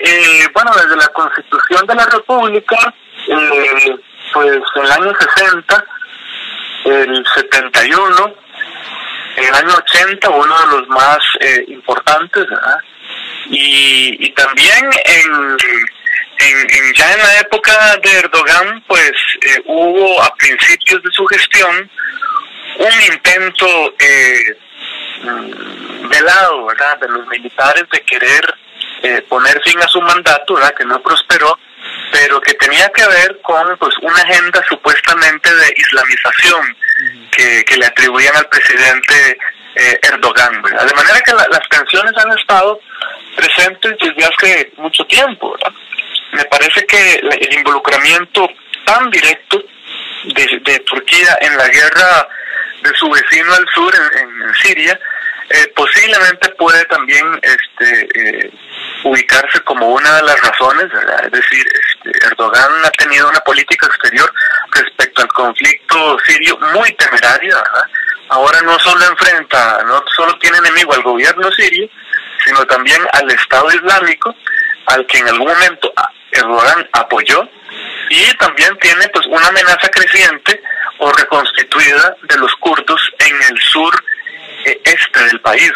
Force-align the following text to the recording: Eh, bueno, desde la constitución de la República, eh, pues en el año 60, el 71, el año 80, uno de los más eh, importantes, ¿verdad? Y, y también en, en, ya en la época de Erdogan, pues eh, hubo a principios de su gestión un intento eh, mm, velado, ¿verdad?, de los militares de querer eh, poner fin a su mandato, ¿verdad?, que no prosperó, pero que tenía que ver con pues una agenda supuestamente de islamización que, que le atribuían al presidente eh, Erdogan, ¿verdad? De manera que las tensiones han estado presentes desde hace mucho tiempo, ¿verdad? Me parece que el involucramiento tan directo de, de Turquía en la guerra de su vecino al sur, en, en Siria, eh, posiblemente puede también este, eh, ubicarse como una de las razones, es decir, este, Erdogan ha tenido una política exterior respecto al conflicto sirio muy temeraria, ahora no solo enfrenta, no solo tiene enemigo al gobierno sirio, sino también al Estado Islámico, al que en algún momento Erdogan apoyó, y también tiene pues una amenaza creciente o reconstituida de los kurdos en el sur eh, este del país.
Eh, 0.00 0.46
bueno, 0.52 0.70
desde 0.74 0.96
la 0.96 1.08
constitución 1.08 1.86
de 1.86 1.94
la 1.94 2.06
República, 2.06 2.94
eh, 3.28 3.96
pues 4.32 4.62
en 4.76 4.84
el 4.84 4.92
año 4.92 5.12
60, 5.36 5.84
el 6.84 7.26
71, 7.34 8.34
el 9.36 9.54
año 9.54 9.74
80, 9.74 10.30
uno 10.30 10.60
de 10.60 10.66
los 10.66 10.88
más 10.88 11.18
eh, 11.40 11.64
importantes, 11.68 12.48
¿verdad? 12.48 12.78
Y, 13.50 14.26
y 14.26 14.30
también 14.30 14.84
en, 15.04 15.56
en, 16.38 16.94
ya 16.94 17.12
en 17.12 17.18
la 17.18 17.40
época 17.40 17.96
de 18.02 18.18
Erdogan, 18.18 18.82
pues 18.86 19.12
eh, 19.42 19.62
hubo 19.66 20.22
a 20.22 20.34
principios 20.36 21.02
de 21.02 21.10
su 21.12 21.26
gestión 21.26 21.90
un 22.78 23.12
intento 23.12 23.94
eh, 23.98 24.58
mm, 25.22 26.08
velado, 26.08 26.66
¿verdad?, 26.66 26.98
de 27.00 27.08
los 27.08 27.26
militares 27.28 27.84
de 27.90 28.00
querer 28.02 28.54
eh, 29.02 29.22
poner 29.28 29.60
fin 29.62 29.78
a 29.80 29.88
su 29.88 30.00
mandato, 30.00 30.54
¿verdad?, 30.54 30.74
que 30.74 30.84
no 30.84 31.00
prosperó, 31.00 31.58
pero 32.12 32.40
que 32.40 32.54
tenía 32.54 32.88
que 32.90 33.06
ver 33.06 33.40
con 33.42 33.76
pues 33.78 33.94
una 34.02 34.20
agenda 34.22 34.62
supuestamente 34.68 35.54
de 35.54 35.74
islamización 35.76 36.76
que, 37.30 37.64
que 37.64 37.76
le 37.76 37.86
atribuían 37.86 38.36
al 38.36 38.48
presidente 38.48 39.38
eh, 39.74 40.00
Erdogan, 40.02 40.60
¿verdad? 40.62 40.86
De 40.86 40.94
manera 40.94 41.20
que 41.20 41.32
las 41.32 41.68
tensiones 41.68 42.12
han 42.16 42.36
estado 42.36 42.80
presentes 43.36 43.92
desde 44.00 44.24
hace 44.24 44.72
mucho 44.76 45.04
tiempo, 45.04 45.52
¿verdad? 45.52 45.72
Me 46.32 46.44
parece 46.46 46.84
que 46.86 47.14
el 47.14 47.52
involucramiento 47.54 48.48
tan 48.84 49.10
directo 49.10 49.62
de, 50.24 50.60
de 50.64 50.78
Turquía 50.80 51.38
en 51.40 51.56
la 51.56 51.68
guerra 51.68 52.28
de 52.82 52.90
su 52.96 53.08
vecino 53.08 53.54
al 53.54 53.66
sur, 53.74 53.94
en, 53.94 54.42
en 54.42 54.54
Siria, 54.54 54.98
eh, 55.50 55.72
posiblemente 55.74 56.50
puede 56.50 56.84
también 56.86 57.40
este, 57.42 58.08
eh, 58.14 58.50
ubicarse 59.10 59.60
como 59.60 59.88
una 59.88 60.16
de 60.16 60.22
las 60.22 60.40
razones, 60.40 60.86
es 61.24 61.30
decir, 61.30 61.64
este, 61.66 62.26
Erdogan 62.26 62.84
ha 62.84 62.90
tenido 62.90 63.28
una 63.28 63.40
política 63.40 63.86
exterior 63.86 64.32
respecto 64.72 65.22
al 65.22 65.28
conflicto 65.28 66.18
sirio 66.24 66.58
muy 66.74 66.92
temeraria, 66.92 67.56
ahora 68.28 68.60
no 68.62 68.78
solo 68.78 69.04
enfrenta, 69.06 69.82
no 69.84 70.02
solo 70.16 70.36
tiene 70.38 70.58
enemigo 70.58 70.94
al 70.94 71.02
gobierno 71.02 71.50
sirio, 71.52 71.88
sino 72.44 72.64
también 72.66 73.00
al 73.12 73.30
Estado 73.30 73.68
Islámico, 73.72 74.34
al 74.86 75.06
que 75.06 75.18
en 75.18 75.28
algún 75.28 75.48
momento 75.48 75.92
Erdogan 76.32 76.88
apoyó, 76.92 77.48
y 78.10 78.36
también 78.36 78.76
tiene 78.78 79.08
pues 79.08 79.26
una 79.26 79.48
amenaza 79.48 79.88
creciente 79.88 80.62
o 80.98 81.12
reconstituida 81.12 82.16
de 82.22 82.38
los 82.38 82.52
kurdos 82.56 83.00
en 83.18 83.36
el 83.50 83.60
sur 83.60 83.94
eh, 84.64 84.80
este 84.84 85.24
del 85.24 85.40
país. 85.40 85.72